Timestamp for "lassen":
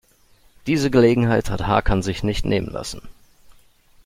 2.71-3.07